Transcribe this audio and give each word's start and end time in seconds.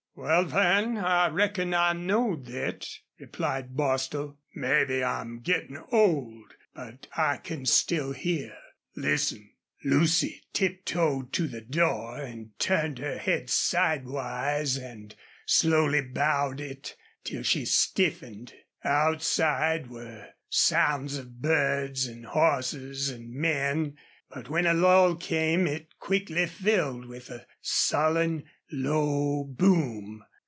"Wal, 0.13 0.43
Van, 0.43 0.97
I 0.97 1.29
reckon 1.29 1.73
I 1.73 1.93
knowed 1.93 2.45
thet," 2.45 2.85
replied 3.17 3.77
Bostil. 3.77 4.37
"Mebbe 4.53 5.01
I'm 5.01 5.39
gettin' 5.39 5.81
old, 5.91 6.53
but 6.75 7.07
I 7.15 7.37
can 7.37 7.65
still 7.65 8.11
hear.... 8.11 8.55
Listen." 8.95 9.49
Lucy 9.85 10.43
tiptoed 10.51 11.31
to 11.33 11.47
the 11.47 11.61
door 11.61 12.17
and 12.19 12.49
turned 12.59 12.99
her 12.99 13.17
head 13.17 13.49
sidewise 13.49 14.75
and 14.75 15.15
slowly 15.47 16.01
bowed 16.01 16.59
it 16.59 16.97
till 17.23 17.41
she 17.41 17.63
stiffened. 17.65 18.53
Outside 18.83 19.89
were, 19.89 20.27
sounds 20.49 21.17
of 21.17 21.41
birds 21.41 22.05
and 22.05 22.25
horses 22.27 23.09
and 23.09 23.33
men, 23.33 23.95
but 24.29 24.49
when 24.49 24.67
a 24.67 24.73
lull 24.73 25.15
came 25.15 25.65
it 25.67 25.97
quickly 25.99 26.45
filled 26.47 27.05
with 27.05 27.29
a 27.29 27.45
sullen, 27.61 28.43
low 28.73 29.43
boom. 29.43 30.23